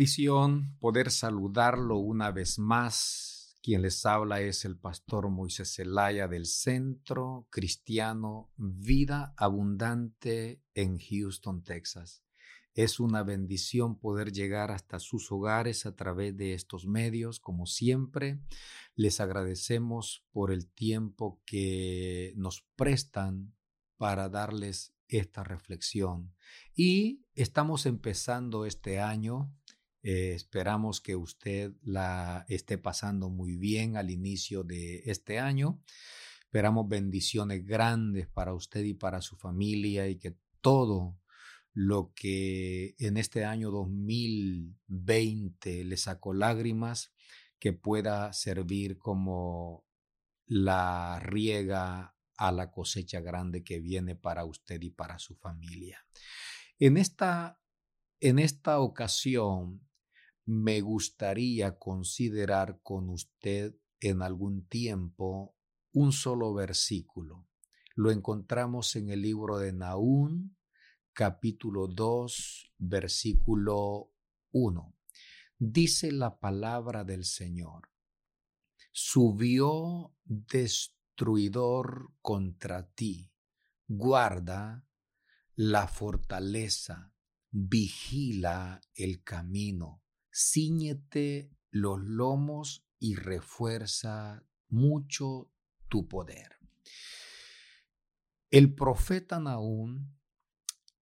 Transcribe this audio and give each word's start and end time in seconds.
bendición 0.00 0.78
poder 0.80 1.10
saludarlo 1.10 1.98
una 1.98 2.30
vez 2.30 2.58
más. 2.58 3.58
Quien 3.62 3.82
les 3.82 4.06
habla 4.06 4.40
es 4.40 4.64
el 4.64 4.78
pastor 4.78 5.28
Moisés 5.28 5.74
Zelaya 5.74 6.26
del 6.26 6.46
Centro 6.46 7.46
Cristiano 7.50 8.50
Vida 8.56 9.34
Abundante 9.36 10.62
en 10.72 10.98
Houston, 10.98 11.62
Texas. 11.62 12.24
Es 12.72 12.98
una 12.98 13.24
bendición 13.24 13.98
poder 13.98 14.32
llegar 14.32 14.70
hasta 14.70 14.98
sus 15.00 15.30
hogares 15.30 15.84
a 15.84 15.94
través 15.94 16.34
de 16.34 16.54
estos 16.54 16.86
medios. 16.86 17.38
Como 17.38 17.66
siempre, 17.66 18.40
les 18.94 19.20
agradecemos 19.20 20.24
por 20.32 20.50
el 20.50 20.66
tiempo 20.66 21.42
que 21.44 22.32
nos 22.36 22.62
prestan 22.74 23.52
para 23.98 24.30
darles 24.30 24.94
esta 25.08 25.44
reflexión. 25.44 26.34
Y 26.74 27.26
estamos 27.34 27.86
empezando 27.86 28.64
este 28.64 28.98
año. 29.00 29.52
Eh, 30.02 30.32
esperamos 30.34 31.00
que 31.00 31.16
usted 31.16 31.72
la 31.82 32.44
esté 32.48 32.78
pasando 32.78 33.28
muy 33.28 33.56
bien 33.56 33.96
al 33.96 34.10
inicio 34.10 34.64
de 34.64 35.02
este 35.06 35.38
año. 35.38 35.82
Esperamos 36.42 36.88
bendiciones 36.88 37.64
grandes 37.64 38.28
para 38.28 38.54
usted 38.54 38.84
y 38.84 38.94
para 38.94 39.20
su 39.20 39.36
familia 39.36 40.08
y 40.08 40.16
que 40.16 40.36
todo 40.60 41.18
lo 41.72 42.12
que 42.14 42.96
en 42.98 43.16
este 43.16 43.44
año 43.44 43.70
2020 43.70 45.84
le 45.84 45.96
sacó 45.96 46.34
lágrimas, 46.34 47.12
que 47.58 47.72
pueda 47.72 48.32
servir 48.32 48.98
como 48.98 49.86
la 50.46 51.20
riega 51.20 52.16
a 52.36 52.52
la 52.52 52.70
cosecha 52.70 53.20
grande 53.20 53.62
que 53.62 53.80
viene 53.80 54.16
para 54.16 54.44
usted 54.44 54.80
y 54.82 54.90
para 54.90 55.18
su 55.18 55.36
familia. 55.36 56.04
En 56.78 56.96
esta, 56.96 57.60
en 58.18 58.38
esta 58.38 58.80
ocasión, 58.80 59.86
me 60.44 60.80
gustaría 60.80 61.78
considerar 61.78 62.80
con 62.82 63.08
usted 63.10 63.74
en 64.00 64.22
algún 64.22 64.66
tiempo 64.66 65.54
un 65.92 66.12
solo 66.12 66.54
versículo. 66.54 67.46
Lo 67.94 68.10
encontramos 68.10 68.96
en 68.96 69.10
el 69.10 69.22
libro 69.22 69.58
de 69.58 69.72
Naún, 69.72 70.56
capítulo 71.12 71.86
2, 71.86 72.72
versículo 72.78 74.12
1. 74.52 74.96
Dice 75.58 76.12
la 76.12 76.38
palabra 76.38 77.04
del 77.04 77.24
Señor. 77.24 77.90
Subió 78.92 80.14
destruidor 80.24 82.12
contra 82.22 82.88
ti. 82.88 83.30
Guarda 83.86 84.86
la 85.54 85.86
fortaleza, 85.86 87.12
vigila 87.50 88.80
el 88.94 89.22
camino, 89.22 90.02
ciñete 90.32 91.50
los 91.70 92.00
lomos 92.00 92.84
y 92.98 93.14
refuerza 93.14 94.44
mucho 94.68 95.50
tu 95.88 96.08
poder. 96.08 96.58
El 98.50 98.74
profeta 98.74 99.38
Naún 99.38 100.18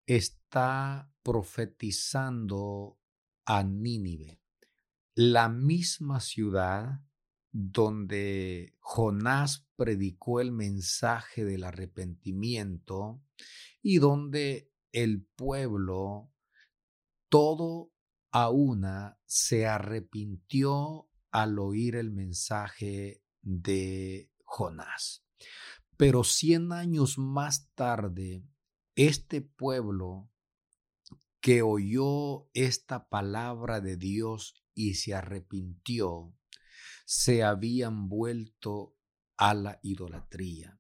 está 0.07 1.11
profetizando 1.23 2.99
a 3.45 3.63
Nínive, 3.63 4.43
la 5.15 5.49
misma 5.49 6.21
ciudad 6.21 7.01
donde 7.51 8.77
Jonás 8.81 9.67
predicó 9.77 10.41
el 10.41 10.53
mensaje 10.53 11.45
del 11.45 11.65
arrepentimiento 11.65 13.23
y 13.83 13.99
donde 13.99 14.71
el 14.93 15.23
pueblo 15.25 16.31
todo 17.29 17.93
a 18.31 18.51
una 18.51 19.19
se 19.27 19.67
arrepintió 19.67 21.09
al 21.31 21.59
oír 21.59 21.97
el 21.97 22.11
mensaje 22.11 23.23
de 23.43 24.31
Jonás. 24.45 25.25
Pero 25.97 26.25
cien 26.25 26.73
años 26.73 27.19
más 27.19 27.71
tarde, 27.75 28.45
este 28.95 29.41
pueblo 29.41 30.31
que 31.41 31.63
oyó 31.63 32.49
esta 32.53 33.09
palabra 33.09 33.81
de 33.81 33.97
Dios 33.97 34.65
y 34.75 34.95
se 34.95 35.15
arrepintió, 35.15 36.35
se 37.05 37.43
habían 37.43 38.09
vuelto 38.09 38.97
a 39.37 39.55
la 39.55 39.81
idolatría. 39.83 40.79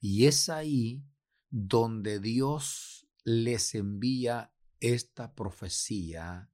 Y 0.00 0.26
es 0.26 0.48
ahí 0.48 1.04
donde 1.50 2.20
Dios 2.20 3.08
les 3.24 3.74
envía 3.74 4.52
esta 4.80 5.34
profecía 5.34 6.50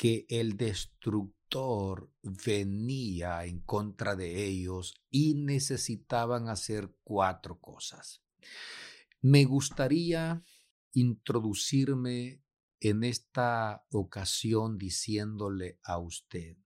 que 0.00 0.24
el 0.30 0.56
destructor 0.56 2.10
venía 2.22 3.44
en 3.44 3.60
contra 3.60 4.16
de 4.16 4.46
ellos 4.46 4.94
y 5.10 5.34
necesitaban 5.34 6.48
hacer 6.48 6.96
cuatro 7.04 7.60
cosas. 7.60 8.22
Me 9.20 9.44
gustaría 9.44 10.42
introducirme 10.94 12.42
en 12.80 13.04
esta 13.04 13.84
ocasión 13.90 14.78
diciéndole 14.78 15.78
a 15.82 15.98
usted, 15.98 16.56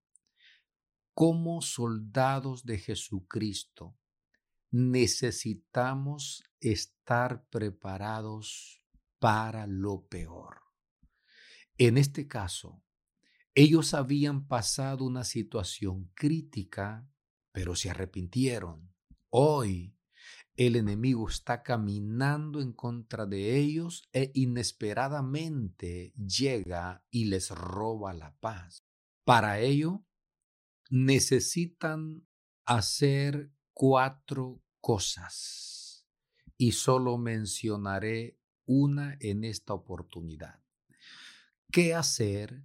como 1.12 1.60
soldados 1.60 2.64
de 2.64 2.78
Jesucristo, 2.78 3.98
necesitamos 4.70 6.44
estar 6.60 7.48
preparados 7.48 8.80
para 9.18 9.66
lo 9.66 10.06
peor. 10.06 10.60
En 11.76 11.98
este 11.98 12.28
caso, 12.28 12.83
ellos 13.54 13.94
habían 13.94 14.46
pasado 14.46 15.04
una 15.04 15.24
situación 15.24 16.10
crítica, 16.14 17.08
pero 17.52 17.76
se 17.76 17.90
arrepintieron. 17.90 18.92
Hoy 19.30 19.96
el 20.56 20.76
enemigo 20.76 21.28
está 21.28 21.62
caminando 21.62 22.60
en 22.60 22.72
contra 22.72 23.26
de 23.26 23.56
ellos 23.56 24.08
e 24.12 24.30
inesperadamente 24.34 26.12
llega 26.16 27.04
y 27.10 27.26
les 27.26 27.50
roba 27.50 28.12
la 28.12 28.36
paz. 28.38 28.84
Para 29.24 29.60
ello, 29.60 30.04
necesitan 30.90 32.26
hacer 32.64 33.52
cuatro 33.72 34.62
cosas 34.80 36.06
y 36.56 36.72
solo 36.72 37.18
mencionaré 37.18 38.38
una 38.64 39.16
en 39.20 39.44
esta 39.44 39.74
oportunidad. 39.74 40.60
¿Qué 41.70 41.94
hacer 41.94 42.64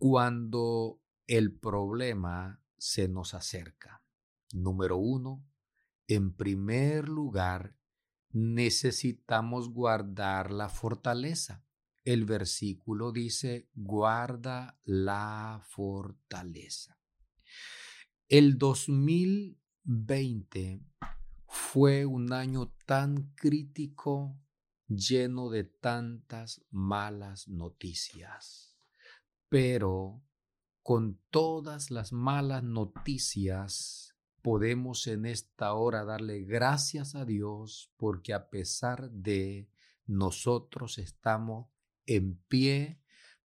cuando 0.00 1.00
el 1.26 1.52
problema 1.52 2.64
se 2.78 3.06
nos 3.06 3.34
acerca? 3.34 4.02
Número 4.54 4.96
uno, 4.96 5.46
en 6.08 6.34
primer 6.34 7.06
lugar, 7.06 7.76
necesitamos 8.30 9.68
guardar 9.68 10.52
la 10.52 10.70
fortaleza. 10.70 11.66
El 12.02 12.24
versículo 12.24 13.12
dice, 13.12 13.68
guarda 13.74 14.80
la 14.84 15.62
fortaleza. 15.68 16.98
El 18.26 18.56
2020 18.56 20.80
fue 21.46 22.06
un 22.06 22.32
año 22.32 22.72
tan 22.86 23.34
crítico, 23.34 24.40
lleno 24.88 25.50
de 25.50 25.64
tantas 25.64 26.64
malas 26.70 27.48
noticias. 27.48 28.69
Pero 29.50 30.22
con 30.82 31.20
todas 31.28 31.90
las 31.90 32.12
malas 32.12 32.62
noticias, 32.62 34.16
podemos 34.42 35.06
en 35.06 35.26
esta 35.26 35.74
hora 35.74 36.04
darle 36.04 36.44
gracias 36.44 37.14
a 37.14 37.24
Dios 37.24 37.92
porque 37.98 38.32
a 38.32 38.48
pesar 38.48 39.10
de 39.10 39.68
nosotros 40.06 40.98
estamos 40.98 41.68
en 42.06 42.36
pie 42.48 43.00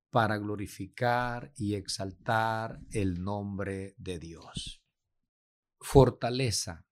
para 0.09 0.37
glorificar 0.37 1.51
y 1.57 1.73
exaltar 1.73 2.79
el 2.91 3.23
nombre 3.23 3.95
de 3.97 4.19
Dios. 4.19 4.83
Fortaleza. 5.79 6.85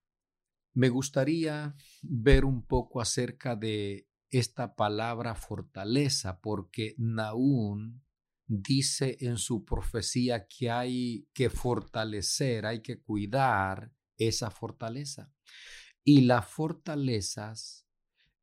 Me 0.72 0.88
gustaría 0.88 1.74
ver 2.02 2.44
un 2.44 2.66
poco 2.66 3.00
acerca 3.00 3.56
de 3.56 4.08
esta 4.28 4.74
palabra 4.74 5.36
fortaleza, 5.36 6.40
porque 6.40 6.94
Naún 6.98 8.03
dice 8.46 9.16
en 9.20 9.38
su 9.38 9.64
profecía 9.64 10.46
que 10.46 10.70
hay 10.70 11.28
que 11.32 11.50
fortalecer, 11.50 12.66
hay 12.66 12.82
que 12.82 13.00
cuidar 13.00 13.92
esa 14.16 14.50
fortaleza. 14.50 15.32
Y 16.04 16.22
las 16.22 16.46
fortalezas 16.46 17.86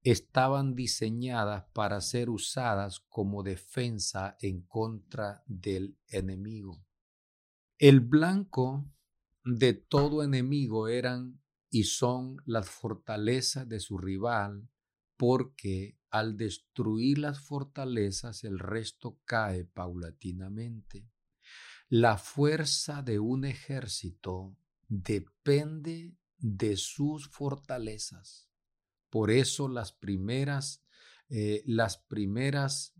estaban 0.03 0.73
diseñadas 0.73 1.65
para 1.73 2.01
ser 2.01 2.29
usadas 2.29 3.01
como 3.09 3.43
defensa 3.43 4.35
en 4.41 4.61
contra 4.63 5.43
del 5.45 5.97
enemigo. 6.07 6.83
El 7.77 7.99
blanco 7.99 8.91
de 9.43 9.73
todo 9.73 10.23
enemigo 10.23 10.87
eran 10.87 11.41
y 11.69 11.83
son 11.83 12.37
las 12.45 12.69
fortalezas 12.69 13.67
de 13.67 13.79
su 13.79 13.97
rival, 13.97 14.67
porque 15.17 15.97
al 16.11 16.37
destruir 16.37 17.17
las 17.17 17.39
fortalezas 17.39 18.43
el 18.43 18.59
resto 18.59 19.19
cae 19.25 19.63
paulatinamente. 19.65 21.09
La 21.87 22.17
fuerza 22.17 23.01
de 23.01 23.19
un 23.19 23.45
ejército 23.45 24.55
depende 24.87 26.15
de 26.37 26.75
sus 26.75 27.29
fortalezas. 27.29 28.49
Por 29.09 29.31
eso 29.31 29.67
las 29.67 29.91
primeras, 29.91 30.83
eh, 31.29 31.63
las 31.65 31.97
primeras, 31.97 32.93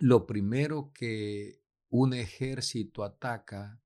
lo 0.00 0.26
primero 0.26 0.92
que 0.92 1.62
un 1.90 2.14
ejército 2.14 3.02
ataca 3.04 3.80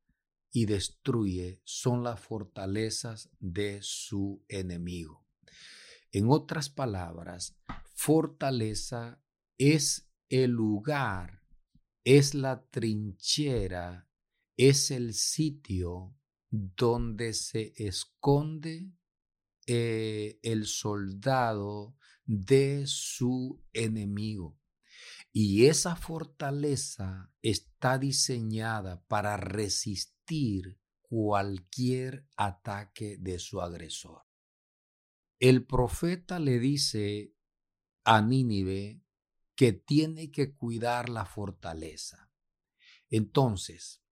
y 0.51 0.67
destruye 0.67 1.61
son 1.65 2.03
las 2.03 2.21
fortalezas 2.21 3.31
de 3.39 3.79
su 3.83 4.45
enemigo. 4.49 5.27
En 6.11 6.29
otras 6.29 6.69
palabras, 6.69 7.57
fortaleza 8.05 9.23
es 9.59 10.11
el 10.29 10.51
lugar, 10.51 11.45
es 12.03 12.35
la 12.35 12.67
trinchera, 12.69 14.11
es 14.57 14.91
el 14.91 15.15
sitio 15.15 16.13
donde 16.51 17.33
se 17.33 17.73
esconde 17.77 18.91
eh, 19.69 20.41
el 20.43 20.67
soldado 20.67 21.97
de 22.25 22.89
su 22.89 23.65
enemigo. 23.73 24.59
Y 25.33 25.67
esa 25.67 25.95
fortaleza 25.95 27.33
está 27.41 27.99
diseñada 27.99 29.05
para 29.07 29.37
resistir 29.37 30.81
cualquier 31.03 32.27
ataque 32.37 33.17
de 33.17 33.39
su 33.39 33.61
agresor. 33.61 34.25
El 35.39 35.65
profeta 35.67 36.41
le 36.41 36.59
dice 36.59 37.32
a 38.05 38.23
Nínive 38.23 39.01
que 39.55 39.73
tiene 39.73 40.31
que 40.31 40.55
cuidar 40.55 41.09
la 41.09 41.25
fortaleza. 41.25 42.31
Entonces, 43.11 44.03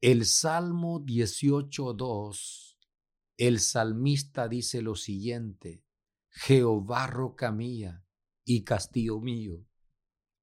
el 0.00 0.24
Salmo 0.26 1.00
18.2 1.00 2.68
el 3.38 3.60
salmista 3.60 4.48
dice 4.48 4.82
lo 4.82 4.96
siguiente, 4.96 5.84
Jehová 6.28 7.06
roca 7.06 7.52
mía 7.52 8.04
y 8.44 8.64
castillo 8.64 9.20
mío, 9.20 9.64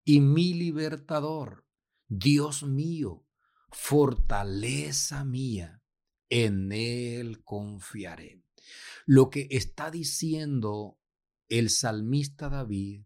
y 0.05 0.21
mi 0.21 0.53
libertador, 0.53 1.67
Dios 2.07 2.63
mío, 2.63 3.27
fortaleza 3.69 5.25
mía, 5.25 5.83
en 6.29 6.71
él 6.71 7.43
confiaré. 7.43 8.41
Lo 9.05 9.29
que 9.29 9.49
está 9.51 9.91
diciendo 9.91 10.97
el 11.49 11.69
salmista 11.69 12.49
David 12.49 13.03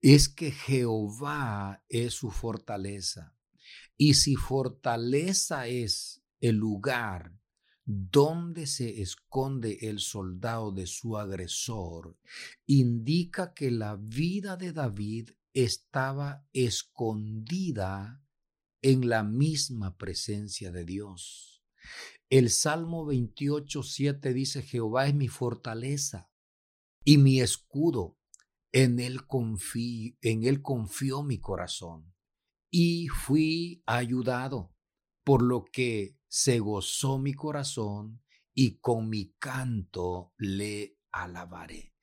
es 0.00 0.28
que 0.28 0.50
Jehová 0.50 1.84
es 1.88 2.14
su 2.14 2.30
fortaleza. 2.30 3.34
Y 3.96 4.14
si 4.14 4.36
fortaleza 4.36 5.66
es 5.66 6.22
el 6.40 6.56
lugar 6.56 7.36
donde 7.84 8.66
se 8.66 9.00
esconde 9.00 9.78
el 9.88 9.98
soldado 9.98 10.70
de 10.72 10.86
su 10.86 11.16
agresor, 11.16 12.16
indica 12.66 13.54
que 13.54 13.70
la 13.70 13.96
vida 13.96 14.56
de 14.56 14.72
David 14.72 15.30
estaba 15.54 16.46
escondida 16.52 18.22
en 18.82 19.08
la 19.08 19.24
misma 19.24 19.96
presencia 19.96 20.70
de 20.70 20.84
Dios. 20.84 21.64
El 22.30 22.50
Salmo 22.50 23.06
28, 23.06 23.82
7 23.82 24.34
dice, 24.34 24.62
Jehová 24.62 25.06
es 25.08 25.14
mi 25.14 25.28
fortaleza 25.28 26.27
y 27.08 27.16
mi 27.16 27.40
escudo, 27.40 28.18
en 28.70 29.00
él, 29.00 29.22
en 30.20 30.44
él 30.44 30.60
confió 30.60 31.22
mi 31.22 31.38
corazón 31.40 32.14
y 32.70 33.08
fui 33.08 33.82
ayudado, 33.86 34.76
por 35.24 35.40
lo 35.40 35.64
que 35.64 36.18
se 36.28 36.58
gozó 36.58 37.18
mi 37.18 37.32
corazón 37.32 38.22
y 38.52 38.76
con 38.80 39.08
mi 39.08 39.32
canto 39.38 40.34
le 40.36 40.98
alabaré. 41.10 41.94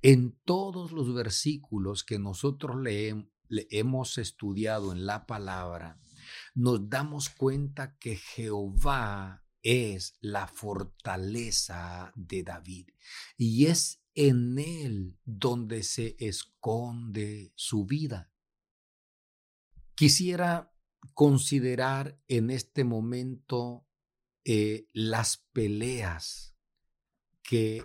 En 0.00 0.40
todos 0.46 0.92
los 0.92 1.12
versículos 1.12 2.02
que 2.02 2.18
nosotros 2.18 2.80
le, 2.80 3.28
hemos 3.68 4.16
estudiado 4.16 4.92
en 4.92 5.04
la 5.04 5.26
palabra, 5.26 6.00
nos 6.54 6.88
damos 6.88 7.28
cuenta 7.28 7.98
que 7.98 8.16
Jehová 8.16 9.44
es 9.60 10.16
la 10.22 10.46
fortaleza 10.46 12.14
de 12.16 12.42
David 12.44 12.88
y 13.36 13.66
es 13.66 14.03
en 14.14 14.58
él 14.58 15.18
donde 15.24 15.82
se 15.82 16.16
esconde 16.18 17.52
su 17.56 17.84
vida. 17.84 18.32
Quisiera 19.94 20.72
considerar 21.14 22.20
en 22.28 22.50
este 22.50 22.84
momento 22.84 23.86
eh, 24.44 24.88
las 24.92 25.38
peleas 25.52 26.56
que 27.42 27.84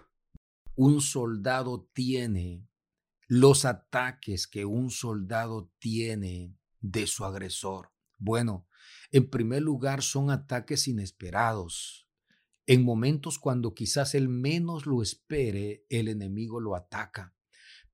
un 0.75 1.01
soldado 1.01 1.89
tiene, 1.93 2.67
los 3.27 3.65
ataques 3.65 4.47
que 4.47 4.65
un 4.65 4.89
soldado 4.89 5.71
tiene 5.79 6.57
de 6.79 7.05
su 7.05 7.25
agresor. 7.25 7.91
Bueno, 8.17 8.67
en 9.11 9.29
primer 9.29 9.61
lugar 9.61 10.01
son 10.01 10.31
ataques 10.31 10.87
inesperados. 10.87 12.08
En 12.69 12.83
momentos 12.83 13.39
cuando 13.39 13.73
quizás 13.73 14.13
él 14.13 14.29
menos 14.29 14.85
lo 14.85 15.01
espere, 15.01 15.87
el 15.89 16.07
enemigo 16.07 16.59
lo 16.59 16.75
ataca. 16.75 17.33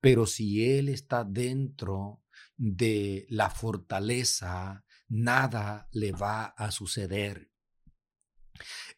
Pero 0.02 0.26
si 0.26 0.70
él 0.70 0.90
está 0.90 1.24
dentro 1.24 2.22
de 2.58 3.26
la 3.30 3.50
fortaleza 3.50 4.84
nada 5.08 5.88
le 5.94 6.12
va 6.12 6.48
a 6.48 6.72
suceder. 6.72 7.54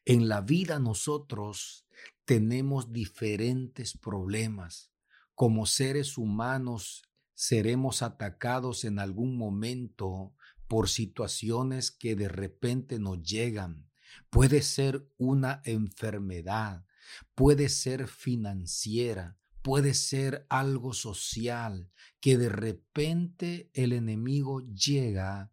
En 0.03 0.27
la 0.27 0.41
vida 0.41 0.79
nosotros 0.79 1.85
tenemos 2.25 2.91
diferentes 2.91 3.95
problemas. 3.95 4.91
Como 5.35 5.67
seres 5.67 6.17
humanos 6.17 7.03
seremos 7.35 8.01
atacados 8.01 8.83
en 8.83 8.97
algún 8.97 9.37
momento 9.37 10.33
por 10.67 10.89
situaciones 10.89 11.91
que 11.91 12.15
de 12.15 12.29
repente 12.29 12.97
nos 12.97 13.21
llegan. 13.21 13.86
Puede 14.29 14.61
ser 14.61 15.07
una 15.17 15.61
enfermedad, 15.65 16.85
puede 17.35 17.69
ser 17.69 18.07
financiera, 18.07 19.37
puede 19.61 19.93
ser 19.93 20.45
algo 20.49 20.93
social, 20.93 21.91
que 22.19 22.37
de 22.37 22.49
repente 22.49 23.69
el 23.73 23.93
enemigo 23.93 24.61
llega 24.73 25.51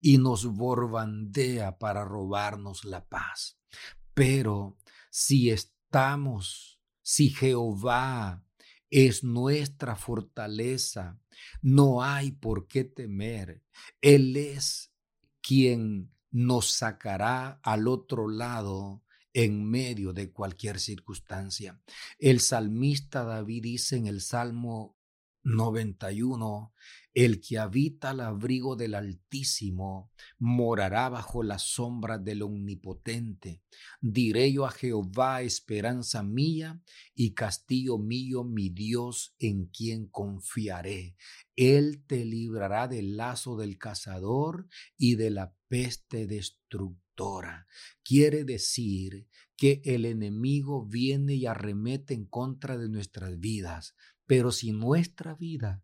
y 0.00 0.18
nos 0.18 0.46
borbandea 0.46 1.78
para 1.78 2.04
robarnos 2.04 2.84
la 2.84 3.04
paz. 3.06 3.58
Pero 4.14 4.78
si 5.10 5.50
estamos, 5.50 6.80
si 7.02 7.30
Jehová 7.30 8.44
es 8.90 9.22
nuestra 9.22 9.94
fortaleza, 9.94 11.20
no 11.62 12.02
hay 12.02 12.32
por 12.32 12.66
qué 12.66 12.84
temer. 12.84 13.62
Él 14.00 14.36
es 14.36 14.92
quien 15.40 16.12
nos 16.30 16.70
sacará 16.72 17.60
al 17.62 17.88
otro 17.88 18.28
lado 18.28 19.02
en 19.32 19.68
medio 19.68 20.12
de 20.12 20.32
cualquier 20.32 20.80
circunstancia. 20.80 21.80
El 22.18 22.40
salmista 22.40 23.24
David 23.24 23.62
dice 23.62 23.96
en 23.96 24.06
el 24.06 24.20
Salmo 24.20 24.96
91 25.42 26.72
el 27.12 27.40
que 27.40 27.58
habita 27.58 28.10
al 28.10 28.20
abrigo 28.20 28.76
del 28.76 28.94
Altísimo 28.94 30.12
morará 30.38 31.08
bajo 31.08 31.42
la 31.42 31.58
sombra 31.58 32.18
del 32.18 32.42
Omnipotente. 32.42 33.62
Diré 34.00 34.52
yo 34.52 34.64
a 34.64 34.70
Jehová, 34.70 35.42
esperanza 35.42 36.22
mía 36.22 36.80
y 37.14 37.34
castillo 37.34 37.98
mío, 37.98 38.44
mi 38.44 38.68
Dios, 38.68 39.34
en 39.38 39.66
quien 39.66 40.06
confiaré. 40.06 41.16
Él 41.56 42.04
te 42.06 42.24
librará 42.24 42.86
del 42.86 43.16
lazo 43.16 43.56
del 43.56 43.76
cazador 43.76 44.68
y 44.96 45.16
de 45.16 45.30
la 45.30 45.54
peste 45.68 46.26
destructora. 46.26 47.66
Quiere 48.04 48.44
decir 48.44 49.26
que 49.56 49.82
el 49.84 50.06
enemigo 50.06 50.86
viene 50.86 51.34
y 51.34 51.46
arremete 51.46 52.14
en 52.14 52.24
contra 52.24 52.78
de 52.78 52.88
nuestras 52.88 53.38
vidas, 53.40 53.94
pero 54.26 54.52
si 54.52 54.72
nuestra 54.72 55.34
vida 55.34 55.82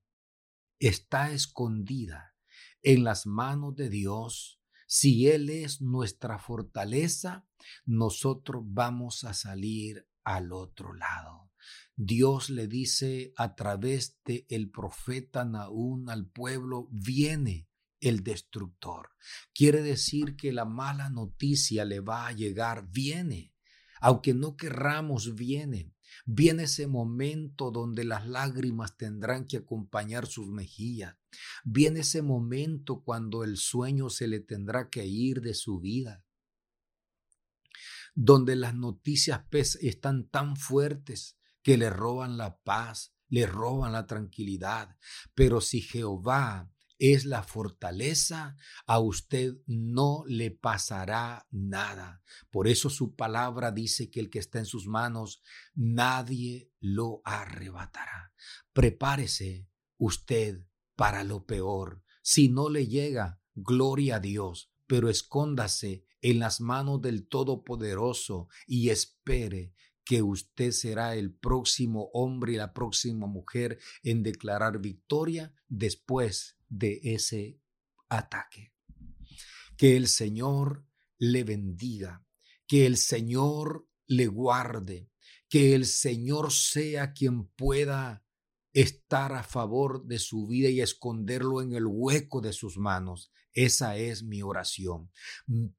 está 0.78 1.32
escondida 1.32 2.34
en 2.82 3.02
las 3.02 3.26
manos 3.26 3.74
de 3.74 3.88
Dios, 3.88 4.60
si 4.86 5.28
Él 5.28 5.50
es 5.50 5.80
nuestra 5.80 6.38
fortaleza, 6.38 7.48
nosotros 7.84 8.62
vamos 8.64 9.24
a 9.24 9.34
salir 9.34 10.08
al 10.22 10.52
otro 10.52 10.94
lado. 10.94 11.50
Dios 11.96 12.50
le 12.50 12.68
dice 12.68 13.32
a 13.36 13.56
través 13.56 14.20
de 14.24 14.46
el 14.48 14.70
profeta 14.70 15.44
Naún 15.44 16.08
al 16.08 16.28
pueblo, 16.28 16.88
viene 16.92 17.68
el 18.00 18.22
destructor. 18.22 19.10
Quiere 19.52 19.82
decir 19.82 20.36
que 20.36 20.52
la 20.52 20.64
mala 20.64 21.10
noticia 21.10 21.84
le 21.84 22.00
va 22.00 22.28
a 22.28 22.32
llegar, 22.32 22.86
viene. 22.88 23.55
Aunque 24.00 24.34
no 24.34 24.56
querramos, 24.56 25.34
viene. 25.34 25.92
Viene 26.24 26.64
ese 26.64 26.86
momento 26.86 27.70
donde 27.70 28.04
las 28.04 28.26
lágrimas 28.26 28.96
tendrán 28.96 29.46
que 29.46 29.58
acompañar 29.58 30.26
sus 30.26 30.48
mejillas. 30.48 31.16
Viene 31.64 32.00
ese 32.00 32.22
momento 32.22 33.02
cuando 33.02 33.44
el 33.44 33.56
sueño 33.56 34.08
se 34.08 34.28
le 34.28 34.40
tendrá 34.40 34.88
que 34.88 35.06
ir 35.06 35.40
de 35.40 35.54
su 35.54 35.80
vida, 35.80 36.24
donde 38.14 38.56
las 38.56 38.74
noticias 38.74 39.42
están 39.80 40.28
tan 40.28 40.56
fuertes 40.56 41.38
que 41.62 41.76
le 41.76 41.90
roban 41.90 42.38
la 42.38 42.58
paz, 42.58 43.12
le 43.28 43.46
roban 43.46 43.92
la 43.92 44.06
tranquilidad. 44.06 44.96
Pero 45.34 45.60
si 45.60 45.80
Jehová 45.80 46.72
es 46.98 47.24
la 47.24 47.42
fortaleza, 47.42 48.56
a 48.86 48.98
usted 48.98 49.54
no 49.66 50.24
le 50.26 50.50
pasará 50.50 51.46
nada. 51.50 52.22
Por 52.50 52.68
eso 52.68 52.90
su 52.90 53.14
palabra 53.14 53.70
dice 53.70 54.10
que 54.10 54.20
el 54.20 54.30
que 54.30 54.38
está 54.38 54.58
en 54.58 54.66
sus 54.66 54.86
manos, 54.86 55.42
nadie 55.74 56.70
lo 56.80 57.20
arrebatará. 57.24 58.32
Prepárese 58.72 59.68
usted 59.98 60.64
para 60.94 61.24
lo 61.24 61.44
peor. 61.44 62.02
Si 62.22 62.48
no 62.48 62.68
le 62.70 62.86
llega, 62.86 63.40
gloria 63.54 64.16
a 64.16 64.20
Dios, 64.20 64.72
pero 64.86 65.08
escóndase 65.08 66.04
en 66.22 66.38
las 66.38 66.60
manos 66.60 67.00
del 67.02 67.28
Todopoderoso 67.28 68.48
y 68.66 68.88
espere 68.90 69.74
que 70.04 70.22
usted 70.22 70.70
será 70.70 71.16
el 71.16 71.34
próximo 71.34 72.10
hombre 72.12 72.52
y 72.52 72.56
la 72.56 72.72
próxima 72.72 73.26
mujer 73.26 73.78
en 74.04 74.22
declarar 74.22 74.78
victoria 74.80 75.52
después 75.68 76.55
de 76.68 77.00
ese 77.02 77.60
ataque. 78.08 78.72
Que 79.76 79.96
el 79.96 80.08
Señor 80.08 80.86
le 81.18 81.44
bendiga, 81.44 82.24
que 82.66 82.86
el 82.86 82.96
Señor 82.96 83.88
le 84.06 84.26
guarde, 84.26 85.10
que 85.48 85.74
el 85.74 85.86
Señor 85.86 86.52
sea 86.52 87.12
quien 87.12 87.46
pueda 87.48 88.24
estar 88.72 89.32
a 89.32 89.42
favor 89.42 90.04
de 90.04 90.18
su 90.18 90.46
vida 90.46 90.68
y 90.68 90.80
esconderlo 90.80 91.62
en 91.62 91.72
el 91.72 91.86
hueco 91.86 92.40
de 92.40 92.52
sus 92.52 92.76
manos. 92.76 93.32
Esa 93.52 93.96
es 93.96 94.22
mi 94.22 94.42
oración. 94.42 95.10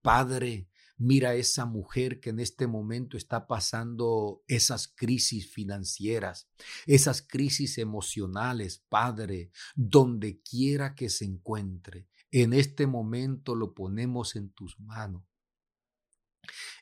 Padre, 0.01 0.67
Mira 0.97 1.35
esa 1.35 1.65
mujer 1.65 2.19
que 2.19 2.31
en 2.31 2.39
este 2.39 2.65
momento 2.65 3.17
está 3.17 3.45
pasando 3.45 4.43
esas 4.47 4.87
crisis 4.87 5.51
financieras, 5.51 6.49
esas 6.87 7.21
crisis 7.21 7.77
emocionales, 7.77 8.83
Padre, 8.89 9.51
donde 9.75 10.41
quiera 10.41 10.95
que 10.95 11.09
se 11.09 11.25
encuentre. 11.25 12.07
En 12.31 12.53
este 12.53 12.87
momento 12.87 13.55
lo 13.55 13.73
ponemos 13.73 14.35
en 14.35 14.49
tus 14.49 14.79
manos 14.79 15.23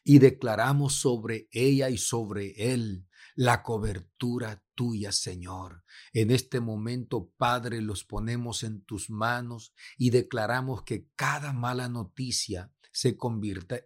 y 0.03 0.19
declaramos 0.19 0.93
sobre 0.93 1.49
ella 1.51 1.89
y 1.89 1.97
sobre 1.97 2.73
él 2.73 3.05
la 3.35 3.61
cobertura 3.63 4.63
tuya, 4.73 5.11
Señor. 5.11 5.83
En 6.13 6.31
este 6.31 6.59
momento, 6.59 7.31
Padre, 7.37 7.81
los 7.81 8.03
ponemos 8.03 8.63
en 8.63 8.81
tus 8.81 9.09
manos 9.09 9.73
y 9.97 10.09
declaramos 10.09 10.83
que 10.83 11.09
cada 11.15 11.53
mala 11.53 11.89
noticia 11.89 12.71
se, 12.91 13.17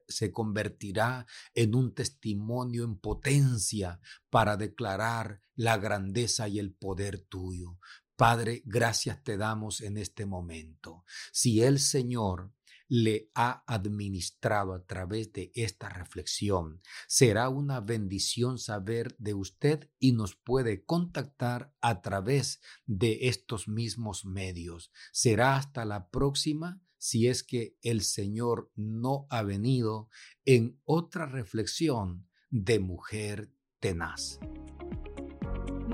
se 0.07 0.31
convertirá 0.31 1.25
en 1.55 1.75
un 1.75 1.95
testimonio 1.95 2.83
en 2.83 2.97
potencia 2.97 3.99
para 4.29 4.55
declarar 4.55 5.41
la 5.55 5.77
grandeza 5.77 6.47
y 6.47 6.59
el 6.59 6.73
poder 6.73 7.19
tuyo. 7.19 7.79
Padre, 8.15 8.61
gracias 8.65 9.23
te 9.23 9.37
damos 9.37 9.81
en 9.81 9.97
este 9.97 10.25
momento. 10.25 11.05
Si 11.31 11.63
el 11.63 11.79
Señor 11.79 12.51
le 12.89 13.29
ha 13.35 13.63
administrado 13.67 14.73
a 14.73 14.83
través 14.85 15.31
de 15.31 15.51
esta 15.55 15.87
reflexión. 15.87 16.81
Será 17.07 17.47
una 17.47 17.79
bendición 17.79 18.57
saber 18.57 19.15
de 19.19 19.35
usted 19.35 19.89
y 19.99 20.11
nos 20.11 20.35
puede 20.35 20.83
contactar 20.83 21.73
a 21.79 22.01
través 22.01 22.59
de 22.85 23.29
estos 23.29 23.67
mismos 23.67 24.25
medios. 24.25 24.91
Será 25.13 25.55
hasta 25.55 25.85
la 25.85 26.09
próxima 26.09 26.81
si 26.97 27.27
es 27.27 27.43
que 27.43 27.77
el 27.81 28.01
Señor 28.01 28.71
no 28.75 29.27
ha 29.29 29.43
venido 29.43 30.09
en 30.43 30.81
otra 30.83 31.25
reflexión 31.27 32.27
de 32.49 32.79
mujer 32.79 33.53
tenaz. 33.79 34.39